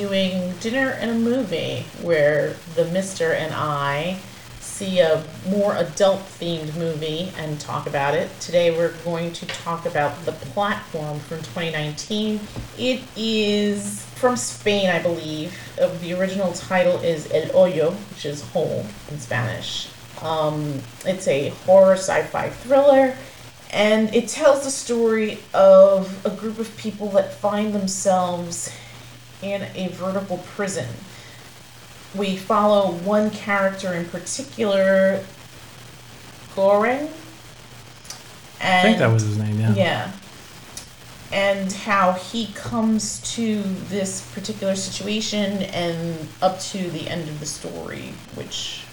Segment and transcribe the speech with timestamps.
[0.00, 4.18] doing dinner and a movie where the Mister and I
[4.60, 8.30] see a more adult themed movie and talk about it.
[8.40, 12.40] Today we're going to talk about The Platform from 2019.
[12.78, 15.54] It is from Spain, I believe.
[15.78, 19.90] Uh, the original title is El Hoyo, which is hole in Spanish.
[20.22, 23.14] Um, it's a horror sci fi thriller
[23.72, 28.72] and it tells the story of a group of people that find themselves
[29.42, 30.88] in a vertical prison.
[32.14, 35.24] We follow one character in particular,
[36.54, 37.10] Goreng.
[38.60, 39.74] And, I think that was his name, yeah.
[39.74, 40.12] Yeah.
[41.32, 47.46] And how he comes to this particular situation and up to the end of the
[47.46, 48.84] story, which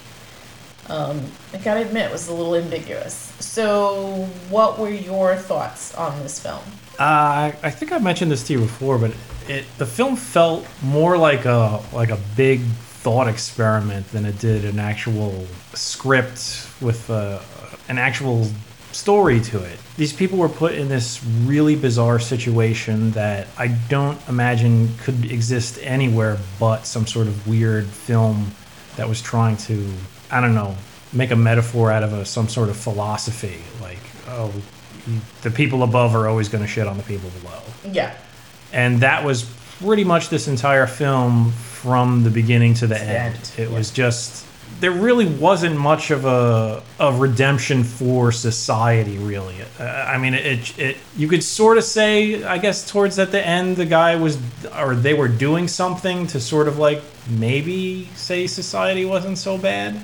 [0.90, 1.22] um,
[1.54, 3.34] I gotta admit was a little ambiguous.
[3.40, 6.62] So, what were your thoughts on this film?
[6.98, 9.12] Uh, I think I mentioned this to you before, but
[9.50, 14.66] it the film felt more like a like a big thought experiment than it did
[14.66, 17.42] an actual script with a,
[17.88, 18.48] an actual
[18.92, 19.80] story to it.
[19.96, 25.80] These people were put in this really bizarre situation that I don't imagine could exist
[25.82, 28.52] anywhere but some sort of weird film
[28.96, 29.94] that was trying to
[30.30, 30.76] I don't know,
[31.14, 34.54] make a metaphor out of a, some sort of philosophy, like oh,
[35.42, 37.62] the people above are always going to shit on the people below.
[37.92, 38.16] Yeah.
[38.74, 39.44] And that was
[39.80, 43.36] pretty much this entire film from the beginning to the end.
[43.58, 43.78] It yeah.
[43.78, 44.46] was just
[44.80, 50.78] there really wasn't much of a, a redemption for society really uh, i mean it,
[50.78, 54.38] it you could sort of say i guess towards at the end the guy was
[54.78, 60.00] or they were doing something to sort of like maybe say society wasn't so bad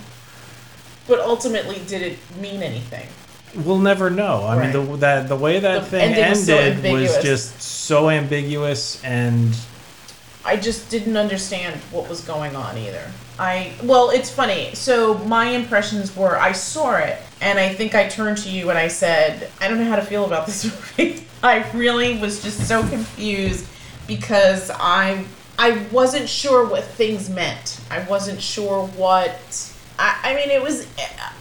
[1.07, 3.07] but ultimately, did it mean anything?
[3.56, 4.44] We'll never know.
[4.44, 4.74] I right.
[4.74, 9.03] mean, the that the way that the thing ended was, so was just so ambiguous,
[9.03, 9.56] and
[10.46, 13.12] I just didn't understand what was going on either.
[13.40, 14.74] I well, it's funny.
[14.75, 18.78] So my impressions were I saw it, and I think I turned to you and
[18.78, 20.66] I said, I don't know how to feel about this
[20.97, 21.25] movie.
[21.42, 23.68] I really was just so confused
[24.08, 25.25] because I
[25.58, 27.80] I wasn't sure what things meant.
[27.90, 30.88] I wasn't sure what I, I mean, it was.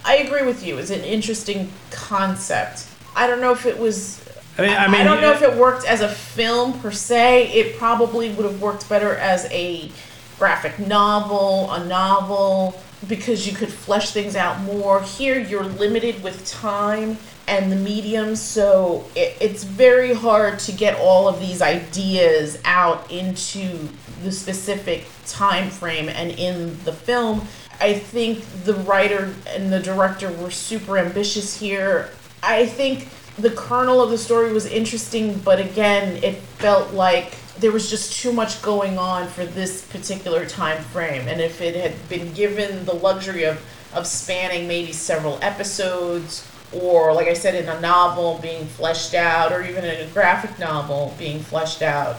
[0.05, 0.77] I agree with you.
[0.77, 2.87] It's an interesting concept.
[3.15, 4.23] I don't know if it was.
[4.57, 7.51] I mean, I, mean, I don't know if it worked as a film per se.
[7.53, 9.89] It probably would have worked better as a
[10.37, 15.01] graphic novel, a novel, because you could flesh things out more.
[15.01, 20.97] Here, you're limited with time and the medium, so it, it's very hard to get
[20.97, 23.89] all of these ideas out into
[24.23, 27.45] the specific time frame and in the film
[27.79, 32.11] I think the writer and the director were super ambitious here.
[32.41, 37.71] I think the kernel of the story was interesting, but again, it felt like there
[37.71, 41.27] was just too much going on for this particular time frame.
[41.27, 47.13] And if it had been given the luxury of, of spanning maybe several episodes, or
[47.13, 51.13] like I said, in a novel being fleshed out, or even in a graphic novel
[51.19, 52.17] being fleshed out,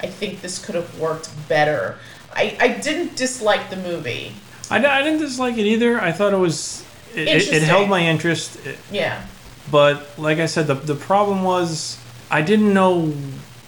[0.00, 1.98] I think this could have worked better.
[2.32, 4.34] I, I didn't dislike the movie.
[4.70, 6.00] I, I didn't dislike it either.
[6.00, 6.84] I thought it was
[7.14, 8.58] it, it, it held my interest.
[8.90, 9.24] yeah.
[9.70, 11.98] But like I said, the the problem was
[12.30, 13.14] I didn't know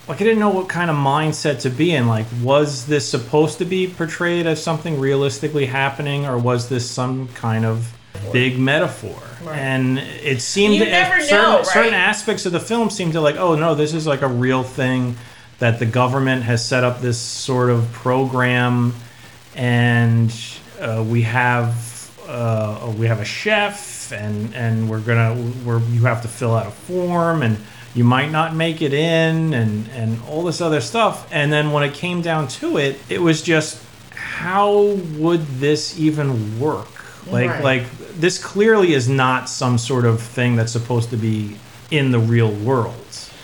[0.08, 2.06] like I didn't know what kind of mindset to be in.
[2.06, 7.28] Like, was this supposed to be portrayed as something realistically happening, or was this some
[7.28, 7.92] kind of
[8.32, 9.20] big metaphor?
[9.44, 9.58] Right.
[9.58, 11.66] And it seemed certain, know, right?
[11.66, 14.62] certain aspects of the film seemed to like, oh no, this is like a real
[14.62, 15.16] thing
[15.58, 18.94] that the government has set up this sort of program,
[19.54, 20.32] and
[20.80, 26.22] uh, we have uh, we have a chef, and and we're gonna where you have
[26.22, 27.56] to fill out a form, and
[27.96, 31.26] you might not make it in, and and all this other stuff.
[31.32, 33.82] And then when it came down to it, it was just
[34.12, 36.88] how would this even work?
[37.26, 37.64] Like right.
[37.64, 41.56] like this clearly is not some sort of thing that's supposed to be
[41.90, 42.94] in the real world.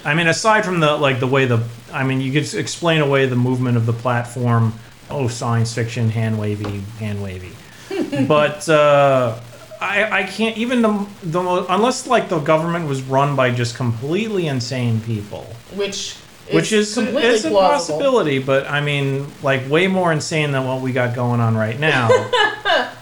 [0.05, 3.27] I mean, aside from the like the way the I mean, you could explain away
[3.27, 4.75] the movement of the platform
[5.11, 7.53] oh, science fiction, hand wavy, hand wavy.
[8.27, 9.39] but uh,
[9.83, 14.47] I, I can't even the, the unless like the government was run by just completely
[14.47, 15.45] insane people,
[15.75, 16.17] which
[16.53, 17.61] is which is it's a plausible.
[17.61, 21.79] possibility, but I mean, like way more insane than what we got going on right
[21.79, 22.09] now.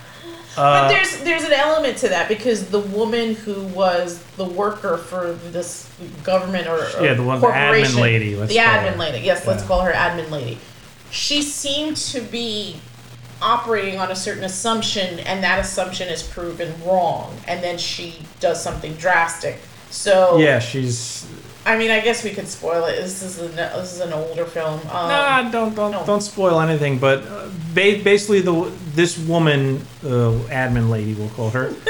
[0.56, 4.96] Uh, but there's there's an element to that because the woman who was the worker
[4.98, 5.88] for this
[6.24, 8.98] government or, or yeah the one the admin lady the admin her.
[8.98, 9.50] lady yes yeah.
[9.50, 10.58] let's call her admin lady
[11.10, 12.80] she seemed to be
[13.42, 18.62] operating on a certain assumption and that assumption is proven wrong and then she does
[18.62, 19.58] something drastic
[19.90, 21.26] So Yeah, she's
[21.64, 22.96] I mean, I guess we could spoil it.
[22.96, 24.81] This is an this is an older film.
[24.81, 25.50] Um, nah.
[25.50, 26.06] Don't don't no.
[26.06, 26.98] don't spoil anything.
[26.98, 31.75] But uh, ba- basically, the this woman, uh, admin lady, we'll call her.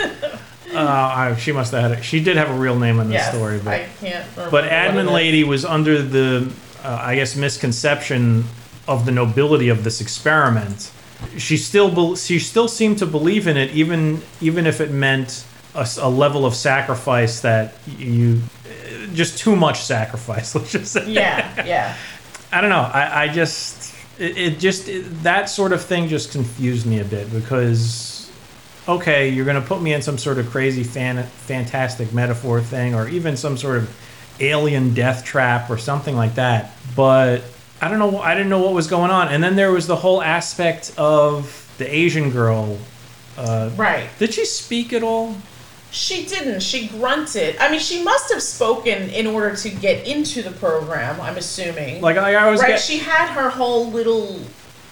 [0.74, 1.92] uh, I, she must have had.
[1.92, 4.26] A, she did have a real name in this yes, story, but I can't.
[4.36, 6.52] Remember But admin lady was under the,
[6.82, 8.44] uh, I guess, misconception
[8.88, 10.90] of the nobility of this experiment.
[11.36, 15.44] She still, bel she still seemed to believe in it, even even if it meant
[15.74, 18.40] a level of sacrifice that you,
[19.12, 20.54] just too much sacrifice.
[20.54, 21.08] Let's just say.
[21.10, 21.96] Yeah, yeah.
[22.52, 22.80] I don't know.
[22.80, 27.04] I, I just, it, it just it, that sort of thing just confused me a
[27.04, 28.30] bit because,
[28.88, 33.08] okay, you're gonna put me in some sort of crazy fan, fantastic metaphor thing, or
[33.08, 33.96] even some sort of
[34.40, 36.72] alien death trap or something like that.
[36.96, 37.44] But
[37.82, 38.18] I don't know.
[38.20, 39.28] I didn't know what was going on.
[39.28, 42.76] And then there was the whole aspect of the Asian girl.
[43.38, 44.08] Uh, Right.
[44.18, 45.36] did she speak at all?
[45.92, 46.60] She didn't.
[46.60, 47.56] She grunted.
[47.58, 51.20] I mean, she must have spoken in order to get into the program.
[51.20, 52.00] I'm assuming.
[52.00, 52.60] Like I, I was.
[52.60, 52.68] right.
[52.70, 54.38] get- She had her whole little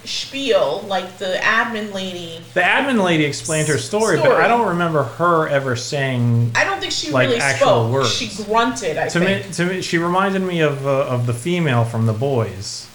[0.05, 2.41] spiel, like the admin lady.
[2.55, 6.81] the admin lady explained her story, but I don't remember her ever saying I don't
[6.81, 7.93] think she Like really actual spoke.
[7.93, 8.13] words.
[8.15, 8.97] She grunted.
[8.97, 9.55] I to me, think.
[9.55, 12.89] to me, she reminded me of uh, of the female from the boys.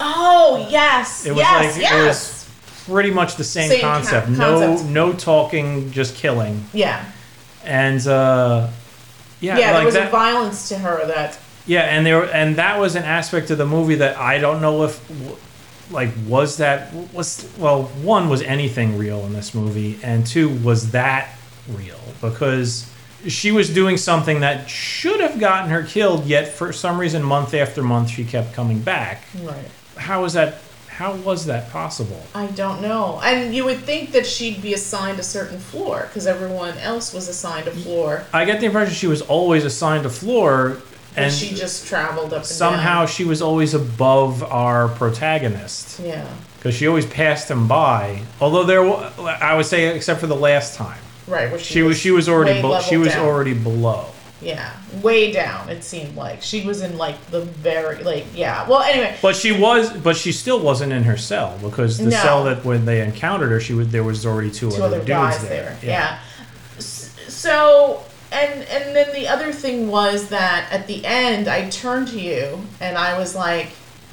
[0.00, 1.24] Oh yes.
[1.26, 1.64] It was yes.
[1.66, 2.06] like- it yes.
[2.06, 2.44] was
[2.86, 4.26] Pretty much the same, Same concept.
[4.26, 4.84] concept.
[4.84, 6.66] No, no talking, just killing.
[6.74, 7.02] yeah.
[7.64, 8.68] And uh,
[9.40, 9.72] yeah, Yeah.
[9.72, 10.08] there was that.
[10.08, 11.38] a violence to her that.
[11.64, 14.84] yeah, and there and that was an aspect of the movie that I don't know
[14.84, 15.00] if
[15.94, 20.90] like was that was well one was anything real in this movie and two was
[20.90, 21.30] that
[21.68, 22.90] real because
[23.26, 27.54] she was doing something that should have gotten her killed yet for some reason month
[27.54, 29.64] after month she kept coming back Right.
[29.96, 30.56] how was that
[30.88, 33.20] how was that possible I don't know.
[33.24, 37.26] And you would think that she'd be assigned a certain floor because everyone else was
[37.28, 38.24] assigned a floor.
[38.32, 40.78] i get the impression she was always assigned a floor
[41.16, 43.06] And she just traveled up and somehow down.
[43.08, 46.26] she was always above our protagonist Yeah.
[46.58, 48.82] because she always passed him by although there
[49.42, 51.58] i would say except for the last time Right.
[51.60, 53.24] She, she was she was already be- she was down.
[53.26, 54.06] already below
[54.42, 54.70] Yeah.
[55.02, 55.70] Way down.
[55.70, 58.68] It seemed like she was in like the very like yeah.
[58.68, 59.16] Well, anyway.
[59.22, 62.16] but she was but she still wasn't in her cell because the No.
[62.22, 64.96] cell that when they encountered her she was there was already two, two other, other
[64.98, 65.90] dudes guys there, there.
[65.90, 66.18] Yeah.
[66.76, 68.02] S- So
[68.34, 72.60] and and then the other thing was that at the end I turned to you
[72.80, 73.68] and I was like,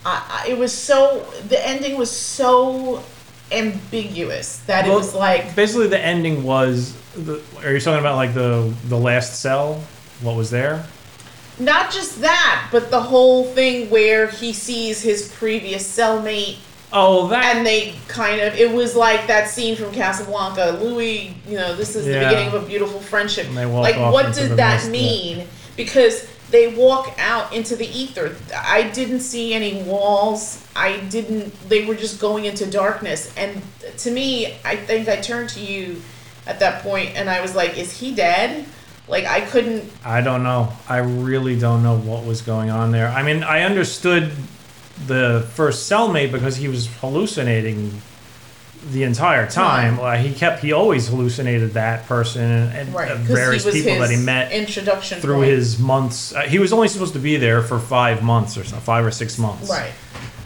[0.06, 3.04] I, I, it was so the ending was so
[3.52, 8.16] ambiguous that Well, it was like basically the ending was the, are you talking about
[8.16, 9.84] like the the last cell?
[10.22, 10.86] What was there?
[11.60, 16.58] Not just that, but the whole thing where he sees his previous cellmate
[16.94, 20.80] oh that and they kind of it was like that scene from Casablanca.
[20.82, 23.48] Louis, you know, this is the beginning of a beautiful friendship.
[23.48, 24.90] And they walk like, what did that yeah.
[24.90, 25.48] mean?
[25.76, 28.36] Because they walk out into the ether.
[28.56, 30.66] I didn't see any walls.
[30.76, 31.54] I didn't.
[31.70, 33.34] They were just going into darkness.
[33.38, 33.62] And
[34.00, 36.02] to me, I think I turned to you
[36.46, 38.66] at that point, and I was like, "Is he dead?"
[39.08, 39.90] Like I couldn't.
[40.04, 40.74] I don't know.
[40.88, 43.08] I really don't know what was going on there.
[43.08, 44.32] I mean, I understood
[45.08, 48.02] the first cellmate because he was hallucinating
[48.92, 50.00] the entire time.
[50.00, 54.18] Uh, he kept he always hallucinated that person and, Right, uh, various people that he
[54.18, 55.50] met introduction through point.
[55.50, 56.34] his months.
[56.34, 59.12] Uh, he was only supposed to be there for five months or so, five or
[59.12, 59.70] six months.
[59.70, 59.92] right.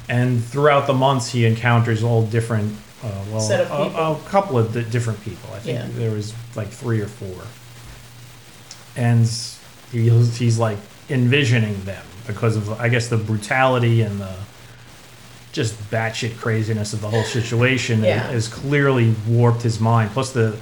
[0.09, 2.75] And throughout the months, he encounters all different.
[3.03, 4.11] Uh, well, Set of a- people.
[4.25, 5.49] A, couple of di- different people.
[5.53, 5.87] I think Yeah.
[5.93, 7.41] there was like three or four,
[8.95, 9.21] and
[9.91, 10.77] he's, he's like
[11.09, 14.33] envisioning them because of I guess the brutality and the
[15.51, 18.19] just batshit craziness of the whole situation Yeah.
[18.31, 20.11] has clearly warped his mind.
[20.11, 20.57] Plus the,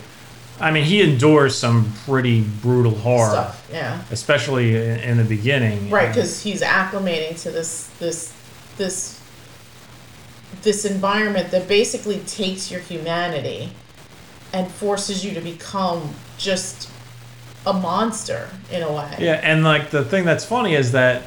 [0.60, 3.68] I mean, he endures some pretty brutal horror, Stuff.
[3.72, 4.04] Yeah.
[4.12, 5.90] especially in, in the beginning.
[5.90, 8.32] Right, because he's acclimating to this this
[8.78, 9.20] this
[10.62, 13.72] this environment that basically takes your humanity
[14.54, 16.90] and forces you to become just
[17.66, 19.16] a monster in a way.
[19.20, 21.24] Yeah, and like the thing that's funny is that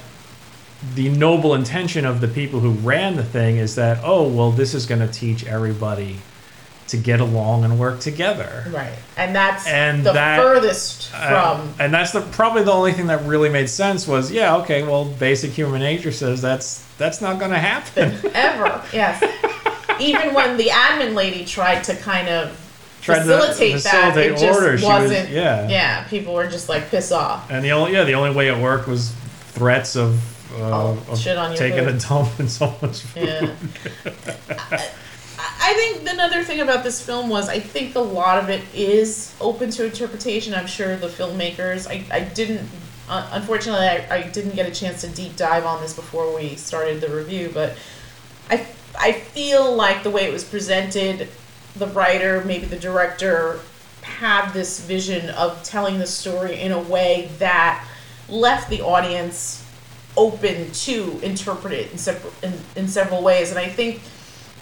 [0.95, 4.75] the noble intention of the people who ran the thing is that oh well this
[4.75, 6.16] is going to teach everybody
[6.88, 8.64] to get along and work together.
[8.71, 8.93] Right.
[9.16, 13.09] And that's And the that- furthest Uh, from and that's the probably the only thing
[13.09, 17.38] that really made sense was yeah okay well basic human nature says that's that's not
[17.38, 18.14] going to happen.
[18.35, 18.83] ever.
[18.93, 19.23] Yes.
[20.00, 22.50] Even when the admin lady tried to kind of
[23.02, 24.78] to facilitate, facilitate that, it just order.
[24.78, 25.31] She was- wasn't.
[25.31, 25.69] yeah.
[25.69, 26.05] Yeah.
[26.05, 27.50] People were just like piss off.
[27.50, 29.12] And the only yeah the only way it worked was
[29.55, 30.21] threats of.
[30.53, 31.97] Uh, Oh, of shit on your taking food.
[31.97, 33.25] a dump in someone's food.
[33.25, 33.55] Yeah.
[34.59, 34.91] I,
[35.38, 39.35] I think another thing about this film was I think a lot of it is
[39.41, 40.55] open to interpretation.
[40.55, 42.69] I'm sure the filmmakers, I, I didn't
[43.09, 46.57] uh, unfortunately, I, I didn't get a chance to deep dive on this before we
[46.57, 47.76] started the review, but
[48.50, 48.67] I,
[48.99, 51.29] I feel like the way it was presented,
[51.76, 53.61] the writer, maybe the director,
[54.03, 57.87] had this vision of telling the story in a way that
[58.29, 59.65] left the audience
[60.17, 63.51] open to interpret it in, several in, in several ways.
[63.51, 64.01] And I think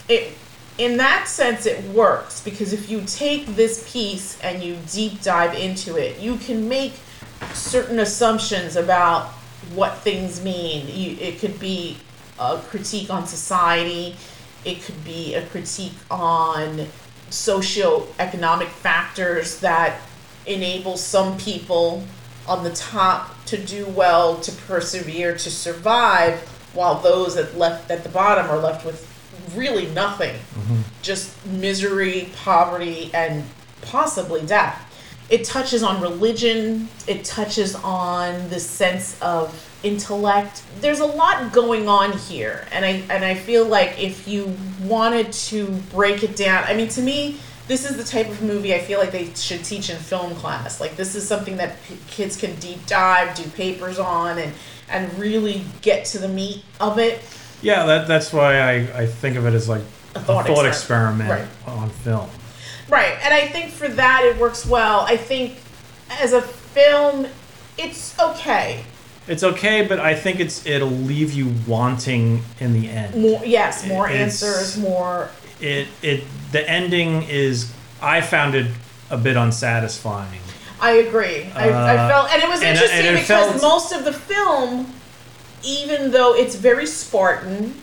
[0.09, 0.33] it
[0.77, 5.55] in that sense it works because if you take this piece and you deep dive
[5.55, 6.95] into it, you can make
[7.53, 9.29] certain assumptions about
[9.75, 10.87] what things mean.
[10.89, 11.99] You, it could be
[12.39, 14.17] a critique on society,
[14.65, 16.87] it could be a critique on
[17.31, 20.01] socioeconomic factors that
[20.47, 22.05] enable some people
[22.47, 26.41] on the top to do well, to persevere, to survive,
[26.75, 29.11] while those that left at the bottom are left with
[29.55, 30.35] really nothing.
[30.35, 30.81] Mm-hmm.
[31.03, 33.45] Just misery, poverty, and
[33.83, 34.81] possibly death.
[35.31, 40.63] It touches on religion, it touches on the sense of intellect.
[40.81, 45.33] There's a lot going on here, and I and I feel like if you wanted
[45.33, 48.78] to break it down, I mean to me this is the type of movie I
[48.80, 50.80] feel like they should teach in film class.
[50.80, 54.52] Like this is something that p- kids can deep dive, do papers on, and
[54.88, 57.21] and really get to the meat of it.
[57.62, 59.80] Yeah, that, that's why I, I think of it as like
[60.14, 61.30] a thought thought, experiment.
[61.30, 61.75] experiment, Right.
[61.75, 62.28] on film.
[62.90, 65.00] Right, and I think for that it works well.
[65.09, 65.56] I think
[66.11, 67.26] as a film,
[67.78, 68.85] it's okay.
[69.26, 73.14] It's okay, but I think it's it'll leave you wanting in the end.
[73.23, 75.30] More, yes, more It's- answers, more.
[75.64, 78.66] It it the ending is I found it
[79.11, 80.40] a bit unsatisfying.
[80.80, 81.50] I agree.
[81.54, 84.04] I, I Uh, felt, and it was and- interesting and it because felt- most of
[84.04, 84.92] the film,
[85.62, 87.75] even though it's very Spartan,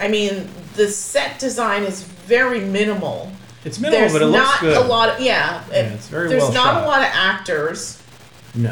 [0.00, 3.30] I mean, the set design is very minimal.
[3.66, 4.76] It's minimal, There's but it looks not good.
[4.78, 5.62] a lot of yeah.
[5.70, 6.84] Yeah, it's very there's well not shot.
[6.84, 7.98] a lot of actors.
[8.54, 8.70] No,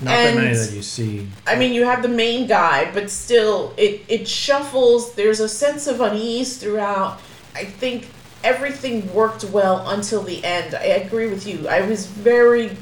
[0.00, 1.28] not that many that you see.
[1.46, 5.12] I mean, you have the main guy, but still, it it shuffles.
[5.14, 7.20] There's a sense of unease throughout.
[7.60, 8.08] I think
[8.42, 10.74] everything worked well until the end.
[10.74, 11.68] I agree with you.
[11.68, 12.74] I was very,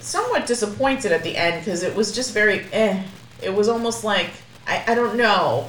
[0.00, 3.02] somewhat disappointed at the end because it was just very eh.
[3.42, 4.30] It was almost like
[4.66, 5.68] I I don't know.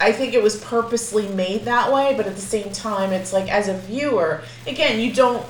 [0.00, 3.50] I- think it was purposely made that way, but at the same time, it's like
[3.50, 5.46] as a viewer, again, you don't.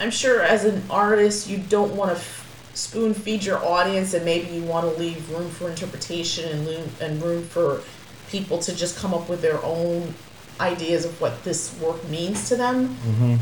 [0.00, 4.24] I'm sure as an artist, you don't want to f- spoon feed your audience, and
[4.24, 7.82] maybe you want to leave room for interpretation and and room for
[8.28, 10.14] people to just come up with their own
[10.60, 12.88] ideas of what this work means to them.
[12.88, 13.36] hmm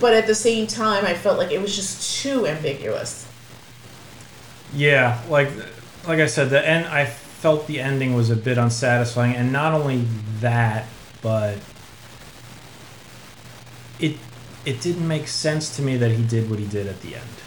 [0.00, 3.26] But at the same time, I felt like it was just too ambiguous.
[4.74, 5.50] Yeah, like
[6.06, 6.86] like I said, the end.
[6.86, 10.06] I felt the ending was a bit unsatisfying, and not only
[10.40, 10.86] that,
[11.22, 11.58] but
[14.00, 14.16] it
[14.64, 17.43] it didn't make sense to me that he did what he did at the end.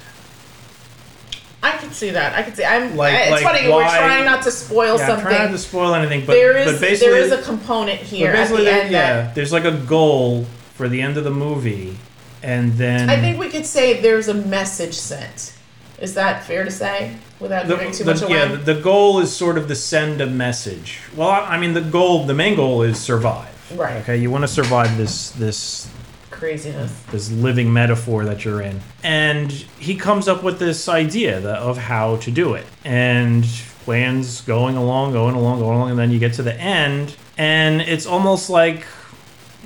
[1.63, 2.35] I could see that.
[2.35, 2.63] I could see.
[2.63, 2.95] I'm.
[2.95, 3.67] Like- it's like funny.
[3.71, 4.99] We're trying not to spoil something.
[4.99, 5.25] yeah, something.
[5.25, 8.31] Trying not to spoil anything, but there is but basically, there is a component here
[8.31, 10.45] at the end yeah, that there's like a goal
[10.75, 11.97] for the end of the movie,
[12.43, 15.53] and then I think we could say there's a message sent.
[15.99, 18.33] Is that fair to say without the, giving too the- much away?
[18.33, 20.99] yeah, the, goal is sort of to send a message.
[21.15, 23.53] Well, I I mean, the goal, the main goal is survive.
[23.75, 23.97] Right.
[24.03, 25.89] Okay, you want to survive this this
[26.38, 27.01] Craziness.
[27.12, 28.79] this living metaphor that you're in.
[29.03, 32.65] And he comes up with this idea that, of how to do it.
[32.86, 33.44] And
[33.88, 37.82] plans going along, going along, going along, and then you get to the end, and
[37.82, 38.86] it's almost like,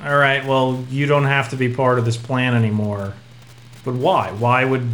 [0.03, 3.13] all right, well, you don't have to be part of this plan anymore.
[3.83, 4.31] But why?
[4.31, 4.87] Why would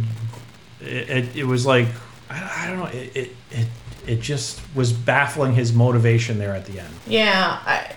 [0.80, 1.10] it?
[1.10, 1.88] It, it was like
[2.30, 2.86] I, I don't know.
[2.86, 3.68] It, it it
[4.08, 6.94] it just was baffling his motivation there at the end.
[7.06, 7.60] Yeah.
[7.64, 7.94] I,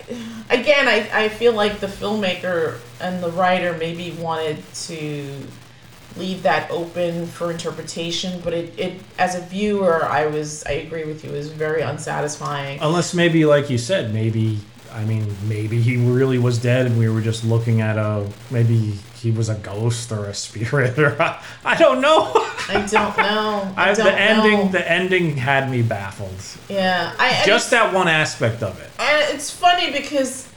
[0.50, 5.46] again, I, I feel like the filmmaker and the writer maybe wanted to
[6.16, 11.04] leave that open for interpretation, but it, it as a viewer, I was I agree
[11.04, 12.80] with you, it was very unsatisfying.
[12.82, 14.60] Unless maybe, like you said, maybe
[14.94, 18.94] I mean, maybe he really was dead, and we were just looking at a maybe
[19.16, 22.30] he was a ghost or a spirit, or I, I don't know.
[22.68, 23.72] I don't know.
[23.76, 24.68] I, I, don't the ending, know.
[24.68, 26.34] the ending had me baffled.
[26.68, 27.14] yeah.
[27.18, 28.90] I, and Just that one aspect of it.
[28.98, 30.48] And it's funny because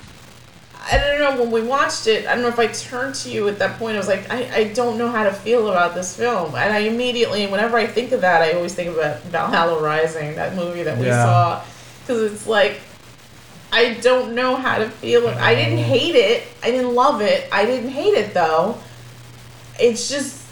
[0.91, 2.27] I don't know when we watched it.
[2.27, 3.95] I don't know if I turned to you at that point.
[3.95, 6.79] I was like, I, I don't know how to feel about this film, and I
[6.79, 10.97] immediately, whenever I think of that, I always think about Valhalla Rising, that movie that
[10.97, 11.23] we Yeah.
[11.23, 11.65] saw,
[12.01, 12.81] because it's like
[13.75, 15.27] I don't know how to feel.
[15.27, 15.36] It.
[15.36, 16.48] I didn't hate it.
[16.63, 17.50] I didn't love it.
[17.51, 18.77] I didn't hate it though.
[19.79, 20.44] It's just.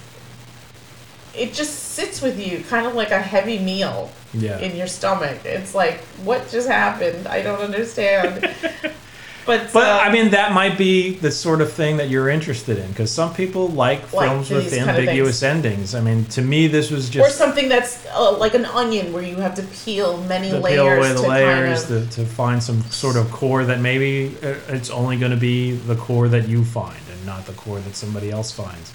[1.33, 4.59] It just sits with you, kind of like a heavy meal Yeah.
[4.59, 5.39] in your stomach.
[5.45, 7.27] It's like, what just happened?
[7.27, 8.53] I don't understand.
[9.45, 12.77] But But uh, I mean, that might be the sort of thing that you're interested
[12.77, 15.95] in because some people like, Like films with these kind of ambiguous endings.
[15.95, 19.23] I mean, to me, this was just or something that's uh, like an onion where
[19.23, 22.09] you have to peel many to layers peel away the to layers kind of.
[22.09, 25.71] to, to find some sort of core that maybe uh, it's only going to be
[25.71, 28.93] the core that you find and not the core that somebody else finds.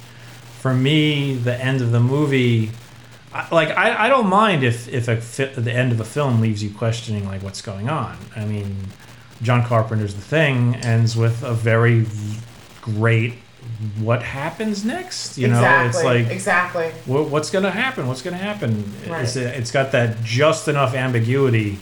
[0.60, 2.70] For me, the end of the movie,
[3.32, 6.40] I, like I, I don't mind if if a fi- the end of a film
[6.40, 8.16] leaves you questioning like what's going on.
[8.34, 8.76] I mean,
[9.42, 12.06] John Carpenter's The Thing ends with a very
[12.80, 13.34] great
[14.00, 15.38] what happens next.
[15.38, 15.88] You know, exactly.
[15.88, 16.92] it's like exactly.
[17.06, 18.06] Wha- what's going to happen?
[18.06, 18.92] What's going to happen?
[19.06, 19.22] Right.
[19.22, 21.78] It's, it's got that just enough ambiguity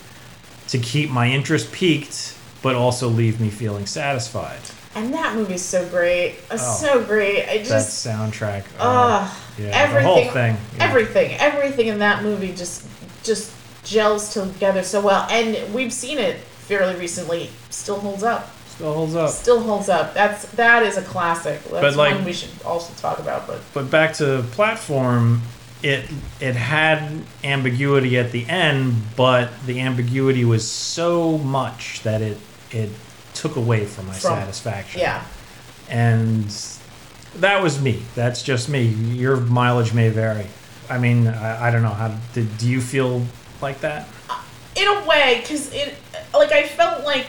[0.69, 4.61] to keep my interest peaked, but also leave me feeling satisfied.
[4.95, 6.37] And that movie's so great.
[6.51, 6.57] Oh.
[6.57, 7.47] so great.
[7.49, 10.85] I just That soundtrack, uh, uh, yeah, everything, thing, yeah.
[10.85, 12.87] everything, everything in that movie just
[13.23, 13.53] just
[13.85, 15.27] gels together so well.
[15.31, 17.51] And we've seen it fairly recently.
[17.71, 18.51] Still holds up.
[18.69, 19.31] still holds up.
[19.31, 20.13] Still holds up.
[20.15, 21.61] That's that is a classic.
[21.65, 23.47] That's But, like- one we should also talk about.
[23.47, 25.43] But But back to platform,
[25.83, 26.05] it
[26.41, 32.39] it had ambiguity at the end, but the ambiguity was so much that it
[32.71, 32.91] it
[33.35, 35.01] took away from my From- satisfaction.
[35.01, 35.23] yeah,
[35.89, 36.47] and
[37.37, 38.03] that was me.
[38.15, 38.83] That's just me.
[38.85, 40.47] Your mileage may vary.
[40.89, 42.13] I mean, I, I don't know how.
[42.33, 43.23] Did, do you feel
[43.61, 44.09] like that?
[44.77, 45.95] In a way, because it
[46.35, 47.27] like I felt like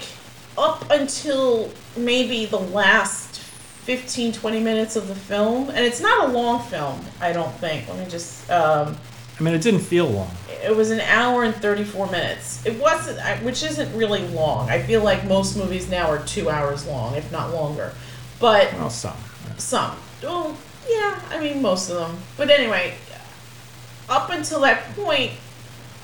[0.57, 6.31] up until maybe the last 15, 20 minutes of the film, and it's not a
[6.31, 6.99] long film.
[7.21, 7.87] I don't think.
[7.87, 8.49] Let me just.
[8.51, 8.97] Um,
[9.39, 10.31] I mean, it didn't feel long.
[10.63, 12.65] it was an hour and 34 minutes.
[12.65, 14.69] It wasn't, which isn't really long.
[14.69, 17.93] I feel like most movies now are two hours long, if not longer.
[18.39, 19.15] But Well, some.
[19.57, 19.95] some.
[20.23, 20.57] Well,
[20.89, 22.17] yeah, I mean, most of them.
[22.35, 22.95] But anyway,
[24.09, 25.33] up until that point,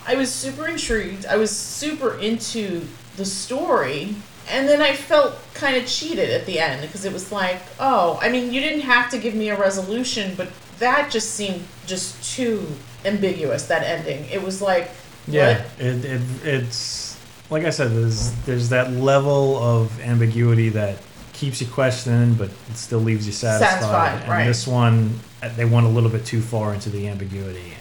[0.05, 1.25] I was super intrigued.
[1.25, 2.85] I was super into
[3.17, 4.15] the story.
[4.49, 8.19] And then I felt kind of cheated at the end because it was like, oh,
[8.21, 12.35] I mean, you didn't have to give me a resolution, but that just seemed just
[12.35, 12.67] too
[13.05, 14.25] ambiguous, that ending.
[14.29, 14.91] It was like,
[15.27, 15.79] Yeah, what?
[15.79, 17.17] it, it it's
[17.49, 17.91] like I said.
[17.91, 20.97] There's there's that level of ambiguity that
[21.31, 23.79] keeps you questioning, but it still leaves you satisfied.
[23.79, 24.47] Satisfied, and right.
[24.47, 25.19] this one,
[25.55, 27.73] they went a little bit too far into the ambiguity,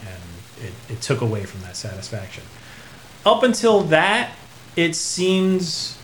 [0.63, 2.43] it, it took away from that satisfaction.
[3.25, 4.31] Up until that,
[4.75, 5.97] it seems.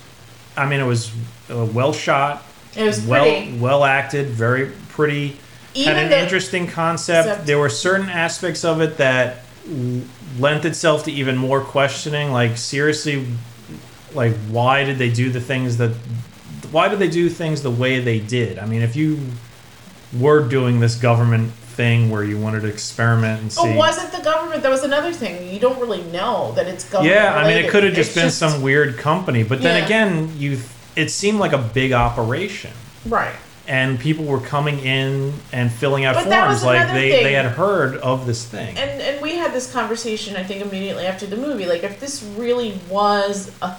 [0.56, 1.12] I mean, it was
[1.50, 2.43] uh, well shot,
[2.76, 3.58] It was well pretty.
[3.58, 5.38] well acted, very pretty.
[5.76, 7.28] Even had an interesting concept.
[7.28, 7.48] Concept.
[7.48, 10.02] There were certain aspects of it that l-
[10.39, 12.32] lent itself to even more questioning.
[12.32, 13.26] Like seriously,
[14.13, 15.91] like why did they do the things that?
[16.72, 18.60] Why did they do things the way they did?
[18.60, 19.19] I mean, if you
[20.17, 23.74] were doing this government thing where you wanted to experiment and oh, see.
[23.74, 24.62] Oh, wasn't the government?
[24.63, 25.50] That was another thing.
[25.54, 27.15] You don't really know that it's government.
[27.15, 29.86] yeah, I mean, it could have just It's been some weird company, but then Yeah.
[29.86, 30.60] again, you
[30.98, 32.72] it seemed like a big operation.
[33.06, 33.34] right.
[33.65, 37.24] and people were coming in and filling out But forms like they, thing.
[37.24, 38.76] they had heard of this thing.
[38.78, 40.36] And and we had this conversation.
[40.36, 41.65] I think immediately after the movie.
[41.65, 43.78] Like, if this really was a,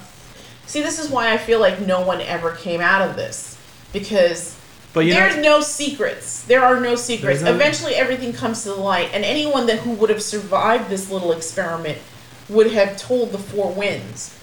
[0.66, 3.58] see, this is why I feel like no one ever came out of this
[3.92, 4.56] because
[4.92, 6.42] but you there's know, no secrets.
[6.44, 7.42] There are no secrets.
[7.42, 11.10] No- Eventually, everything comes to the light, and anyone that who would have survived this
[11.10, 11.98] little experiment
[12.48, 14.36] would have told the four winds.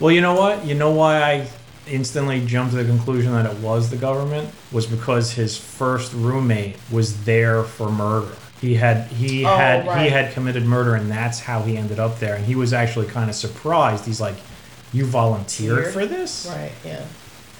[0.00, 0.64] well, you know what?
[0.64, 1.48] You know why I
[1.88, 6.76] instantly jumped to the conclusion that it was the government was because his first roommate
[6.92, 8.34] was there for murder.
[8.60, 12.18] He had he Oh, had he had committed murder, and that's how he ended up
[12.20, 12.34] there.
[12.36, 14.04] And he was actually kind of surprised.
[14.04, 14.34] He's like,
[14.92, 15.92] "You volunteered Weird.
[15.92, 16.72] for this?" Right.
[16.84, 17.04] Yeah.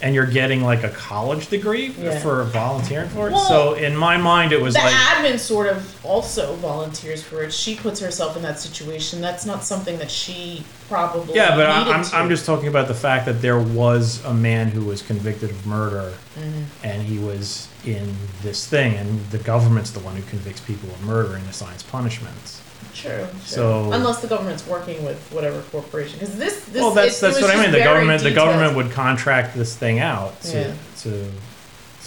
[0.01, 2.19] And you're getting like a college degree Yeah.
[2.21, 3.33] for volunteering for it.
[3.33, 7.43] Well, so in my mind, it was the like, admin sort of also volunteers for
[7.43, 7.53] it.
[7.53, 9.21] She puts herself in that situation.
[9.21, 12.23] That's not something that she probably yeah, but I, needed I'm.
[12.25, 15.67] I'm just talking about the fact that there was a man who was convicted of
[15.67, 16.63] murder, Mm-hmm.
[16.87, 21.03] and he was in this thing, and the government's the one who convicts people of
[21.05, 22.63] murder and assigns punishments.
[23.03, 23.27] True.
[23.45, 27.21] So- unless the government's working with whatever corporation, because this, this well, that's it- it
[27.21, 27.73] that's was what I mean.
[27.73, 30.73] The government the government would contract this thing out to Yeah.
[31.03, 31.31] to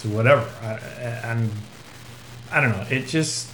[0.00, 0.72] to whatever, I,
[1.30, 1.50] and
[2.50, 2.84] I don't know.
[2.90, 3.48] It just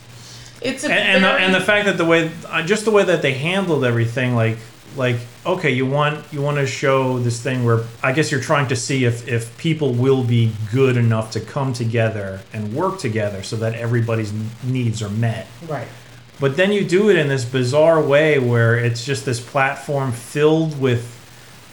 [0.60, 3.04] It's a and, and, the, and the fact that the way uh, just the way
[3.04, 4.58] that they handled everything like
[4.96, 8.66] like okay you want you want to show this thing where i guess you're trying
[8.66, 13.42] to see if if people will be good enough to come together and work together
[13.42, 14.32] so that everybody's
[14.64, 15.86] needs are met right.
[16.40, 20.80] But then you do it in this bizarre way where it's just this platform filled
[20.80, 21.14] with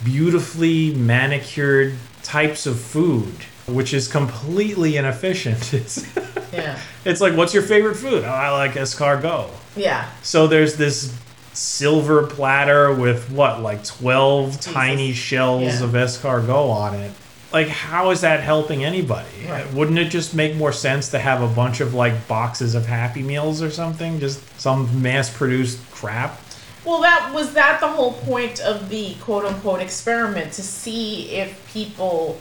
[0.03, 3.33] beautifully manicured types of food
[3.67, 6.05] which is completely inefficient it's,
[6.53, 6.79] Yeah.
[7.03, 10.09] it's like what's your favorite food oh, i like escargot Yeah.
[10.21, 11.15] so there's this
[11.53, 15.83] silver platter with what, like 12 tiny shells Yeah.
[15.85, 17.11] of escargot on it.
[17.55, 19.29] Like how is that helping anybody?
[19.47, 19.73] Right.
[19.73, 23.23] Wouldn't it just make more sense to have a bunch of like boxes of Happy
[23.23, 24.19] Meals or something?
[24.19, 26.41] Just some mass-produced crap.
[26.83, 31.65] Well, that was that the whole point of the quote unquote experiment to see if
[31.73, 32.37] people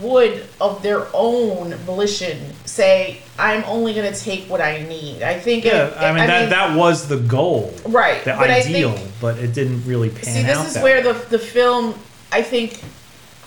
[0.00, 5.40] would, of their own volition, say, "I'm only going to take what I need." I
[5.40, 5.64] think.
[5.64, 9.10] Yeah, it, I mean that that was the goal, right, the but I ideal, think-
[9.20, 10.24] but it didn't really pan out.
[10.24, 10.66] See, this out.
[10.66, 11.12] is that where way.
[11.12, 11.94] the the film,
[12.30, 12.80] I think,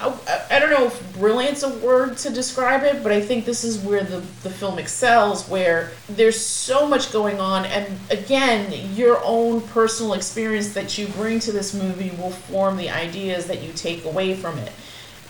[0.02, 3.64] I, I don't know if brilliant's a word to describe it, but I think this
[3.64, 9.22] is where the the film excels, where there's so much going on, and again, your
[9.24, 13.74] own personal experience that you bring to this movie will form the ideas that you
[13.74, 14.72] take away from it,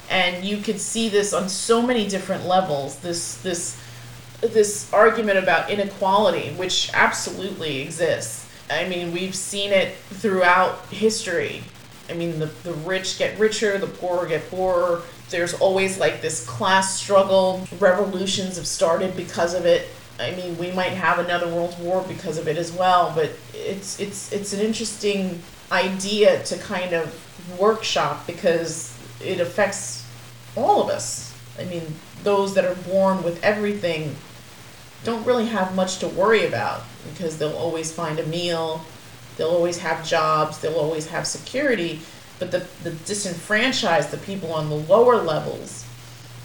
[0.09, 2.99] and you could see this on so many different levels.
[2.99, 3.79] This this
[4.41, 8.47] this argument about inequality, which absolutely exists.
[8.69, 11.63] I mean, we've seen it throughout history.
[12.09, 15.03] I mean, the, the rich get richer, the poor get poorer.
[15.29, 17.67] There's always like this class struggle.
[17.79, 19.87] Revolutions have started because of it.
[20.19, 23.11] I mean, we might have another world war because of it as well.
[23.15, 25.41] But it's it's it's an interesting
[25.71, 27.13] idea to kind of
[27.59, 30.05] workshop because it affects
[30.55, 31.33] all of us.
[31.59, 31.83] I mean,
[32.23, 34.15] those that are born with everything
[35.03, 38.83] don't really have much to worry about because they'll always find a meal,
[39.39, 42.01] they'll always have jobs, they'll always have security.
[42.37, 45.85] But the, the disenfranchised, the people on the lower levels,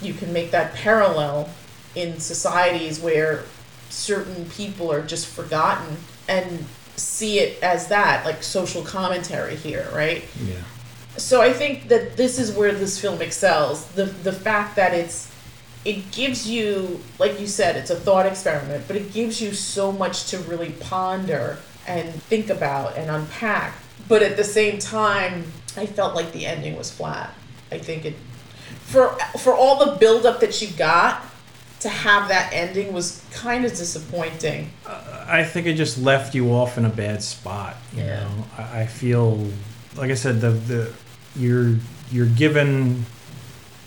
[0.01, 1.49] you can make that parallel
[1.93, 3.43] in societies where
[3.89, 10.25] certain people are just forgotten and see it as that, like social commentary here, right?
[10.43, 10.55] yeah.
[11.17, 13.85] so I think that this is where this film excels.
[13.87, 15.31] The the fact that it's
[15.83, 19.91] it gives you like you said, it's a thought experiment, but it gives you so
[19.91, 23.75] much to really ponder and think about and unpack.
[24.07, 27.33] But at the same time, I felt like the ending was flat.
[27.71, 28.15] I think it
[28.79, 31.23] for for all the build up that you got
[31.79, 34.69] to have that ending was kind of disappointing.
[35.27, 37.75] I think it just left you off in a bad spot.
[37.93, 38.19] You Yeah.
[38.23, 39.47] know, I, I feel
[39.95, 40.93] like I said the the
[41.35, 41.75] you're
[42.11, 43.05] you're given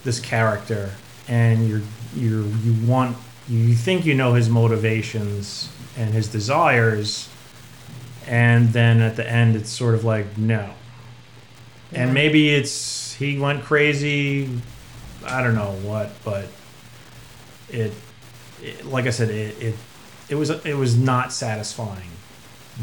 [0.05, 0.91] this character
[1.29, 1.83] and you're
[2.15, 3.17] you're you want
[3.49, 7.29] you think you know his motivations and his desires,
[8.29, 10.75] and then at the end it's sort of like no,
[11.93, 12.03] Yeah.
[12.03, 14.49] and maybe it's he went crazy.
[15.27, 16.47] I don't know what, but
[17.71, 17.93] it,
[18.62, 19.75] it like I said, it, it
[20.29, 22.11] it was it was not satisfying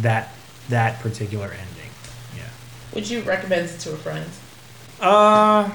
[0.01, 0.33] that
[0.69, 1.91] that particular ending.
[2.35, 2.49] Yeah.
[2.93, 4.29] Would you recommend it to a friend?
[4.99, 5.69] Uh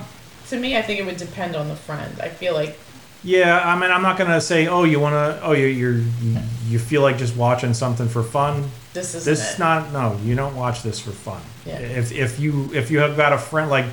[0.49, 2.21] To me, I think it would depend on the friend.
[2.21, 2.79] I feel like
[3.23, 5.99] yeah, I mean I'm not going to say oh you want to oh you you're
[5.99, 8.71] you, you feel like just watching something for fun.
[8.95, 11.43] this is This is not no, you don't watch this for fun.
[11.67, 11.79] Yeah.
[11.79, 13.87] If if you if you have got a friend like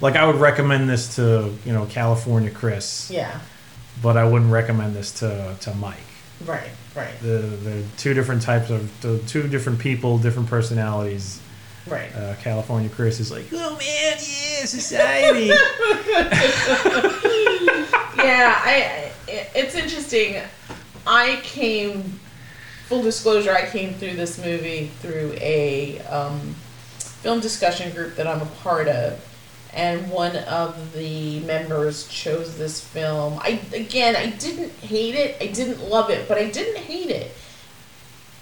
[0.00, 3.40] like I would recommend this to, you know, California Chris, Yeah,
[4.00, 5.96] but I wouldn't recommend this to to Mike.
[6.46, 7.38] right, right, The
[7.68, 11.40] the two different types of the two different people, different personalities.
[11.88, 12.14] right.
[12.14, 15.50] Uh, California Chris is like, oh man, yeah, society.
[18.18, 19.12] yeah, I.
[19.28, 20.42] It's interesting.
[21.06, 22.20] I came.
[22.86, 26.54] Full disclosure: I came through this movie through a um,
[27.00, 29.20] film discussion group that I'm a part of,
[29.74, 33.38] and one of the members chose this film.
[33.40, 35.36] I again, I didn't hate it.
[35.40, 37.32] I didn't love it, but I didn't hate it,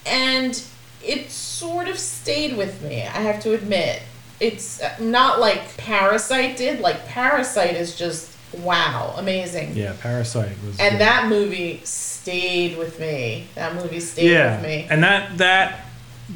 [0.04, 0.62] and
[1.02, 3.02] it sort of stayed with me.
[3.02, 4.02] I have to admit,
[4.40, 6.80] it's not like Parasite did.
[6.80, 9.74] Like Parasite is just wow, amazing.
[9.76, 10.78] yeah, Parasite was.
[10.80, 11.00] And good.
[11.00, 13.46] that movie stayed with me.
[13.54, 14.86] That movie stayed yeah, with me.
[14.90, 15.80] and that that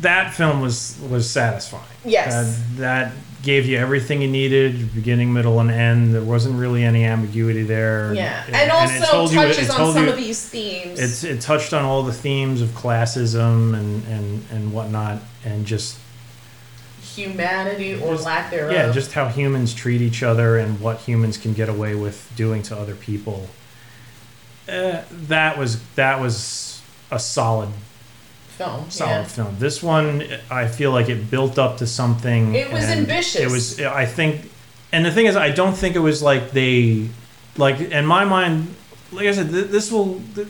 [0.00, 1.84] that film was was satisfying.
[2.04, 2.32] Yes.
[2.34, 6.14] That, that gave you everything you needed, beginning, middle, and end.
[6.14, 8.12] There wasn't really any ambiguity there.
[8.12, 11.00] Yeah, and it also told you- it touches on some you- of these themes.
[11.00, 15.96] It's it touched on all the themes of classism and and and whatnot, and just
[17.16, 18.72] humanity or Just- lack thereof.
[18.72, 22.62] yeah, just how humans treat each other and what humans can get away with doing
[22.64, 23.48] to other people.
[24.68, 27.70] Uh, that was that was a solid
[28.56, 28.88] film.
[28.90, 29.24] solid yeah.
[29.24, 29.56] film.
[29.58, 32.54] This one, I feel like it built up to something.
[32.54, 33.40] It was ambitious.
[33.40, 34.50] It was, I think,
[34.92, 37.08] and the thing is, I don't think it was like they,
[37.56, 38.74] like in my mind,
[39.12, 40.46] like I said, th- this will, th-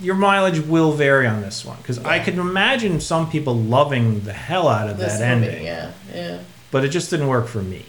[0.00, 2.24] your mileage will vary on this one because I Yeah.
[2.24, 6.38] could imagine some people loving the hell out of This that ending, yeah, yeah,
[6.70, 7.84] but it just didn't work for me.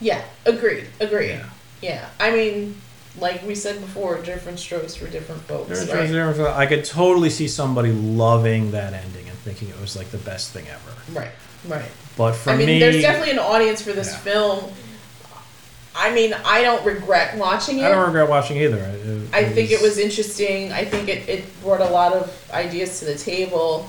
[0.00, 0.22] yeah.
[0.44, 1.28] Agreed, agreed.
[1.30, 1.44] Yeah.
[1.80, 2.04] Yeah.
[2.18, 2.76] I mean,
[3.18, 6.10] like we said before, different strokes for different folks, There- right?
[6.10, 10.18] there's- I could totally see somebody loving that ending and thinking it was like the
[10.18, 11.18] best thing ever.
[11.20, 11.30] Right,
[11.68, 11.90] right.
[12.16, 14.16] But for I mean, me, there's definitely an audience for this Yeah.
[14.18, 14.72] film.
[15.94, 17.84] I mean, I don't regret watching it.
[17.84, 18.78] I don't regret watching either.
[18.78, 20.72] It- I think it was interesting.
[20.72, 23.88] I think it, it brought a lot of ideas to the table.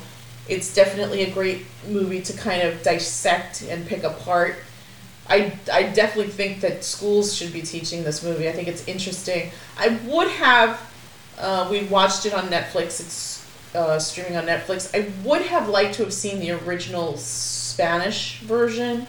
[0.50, 4.56] It's definitely a great movie to kind of dissect and pick apart.
[5.30, 8.50] I, I definitely think that schools should be teaching this movie.
[8.50, 9.52] I think it's interesting.
[9.78, 10.82] I would have,
[11.40, 13.00] uh, we watched it on Netflix.
[13.00, 14.94] It's uh, streaming on Netflix.
[14.94, 19.08] I would have liked to have seen the original Spanish version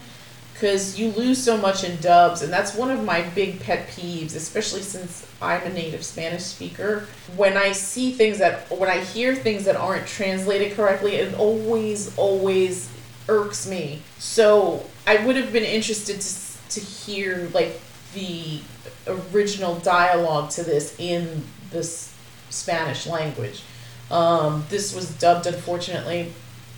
[0.55, 4.35] because you lose so much in dubs, and that's one of my big pet peeves,
[4.35, 7.07] especially since I'm a native Spanish speaker.
[7.35, 12.17] When I see things that, when I hear things that aren't translated correctly, it always,
[12.17, 12.89] always
[13.27, 14.01] irks me.
[14.17, 17.79] So I would have been interested to to hear like
[18.13, 18.59] the
[19.07, 22.13] original dialogue to this in this
[22.49, 23.63] Spanish language.
[24.11, 26.33] Um, this was dubbed, unfortunately,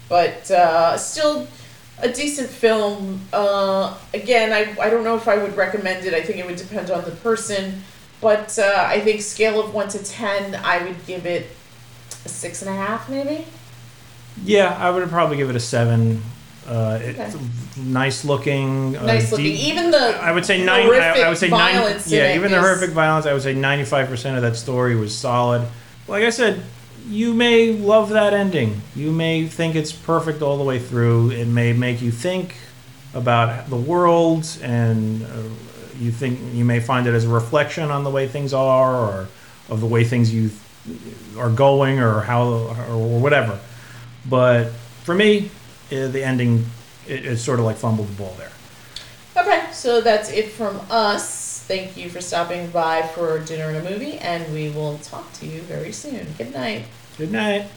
[0.07, 1.47] but uh, still
[2.01, 3.21] a decent film.
[3.33, 6.13] Uh, again, I, I don't know if I would recommend it.
[6.13, 7.83] I think it would depend on the person.
[8.21, 11.47] But uh, I think scale of 1 to 10, I would give it
[12.25, 13.45] a 6.5 maybe.
[14.43, 16.21] Yeah, I would probably give it a seven.
[16.67, 17.35] Uh, it's
[17.77, 18.95] nice looking.
[18.97, 19.45] Uh, Nice looking.
[19.45, 20.87] deep- Even the I would say nine.
[20.93, 21.99] I, I would say nine.
[22.07, 23.25] Yeah, even the horrific violence.
[23.25, 25.65] I would say ninety-five percent of that story was solid.
[26.07, 26.61] Like I said,
[27.07, 28.81] you may love that ending.
[28.95, 31.31] You may think it's perfect all the way through.
[31.31, 32.55] It may make you think
[33.13, 35.27] about the world, and uh,
[35.97, 39.27] you think you may find it as a reflection on the way things are, or
[39.69, 40.51] of the way things you
[41.37, 42.43] are going, or how,
[42.89, 43.59] or whatever.
[44.29, 44.71] But
[45.03, 45.49] for me,
[45.91, 46.65] uh, the ending
[47.07, 48.51] it, sort of like fumbled the ball there.
[49.37, 51.36] Okay, so that's it from us.
[51.67, 55.45] Thank you for stopping by for dinner and a movie, and we will talk to
[55.45, 56.25] you very soon.
[56.37, 56.85] Good night.
[57.17, 57.67] Good night.